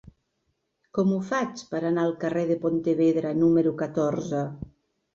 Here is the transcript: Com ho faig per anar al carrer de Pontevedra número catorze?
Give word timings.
Com 0.97 1.11
ho 1.15 1.19
faig 1.27 1.61
per 1.75 1.83
anar 1.91 2.07
al 2.07 2.17
carrer 2.25 2.49
de 2.55 2.59
Pontevedra 2.67 3.37
número 3.45 3.79
catorze? 3.87 4.47